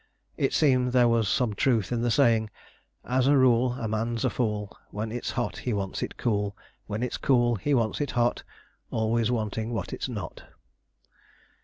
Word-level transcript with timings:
It 0.35 0.51
seemed 0.51 0.93
there 0.93 1.07
was 1.07 1.27
some 1.29 1.53
truth 1.53 1.91
in 1.91 2.01
the 2.01 2.09
saying 2.09 2.49
"As 3.05 3.27
a 3.27 3.37
rule 3.37 3.73
a 3.73 3.87
man's 3.87 4.25
a 4.25 4.31
fool: 4.31 4.75
When 4.89 5.11
it's 5.11 5.29
hot 5.29 5.59
he 5.59 5.73
wants 5.73 6.01
it 6.01 6.17
cool; 6.17 6.57
When 6.87 7.03
it's 7.03 7.17
cool 7.17 7.53
he 7.57 7.75
wants 7.75 8.01
it 8.01 8.09
hot, 8.17 8.41
Always 8.89 9.29
wanting 9.29 9.73
what 9.73 9.93
is 9.93 10.09
not." 10.09 10.41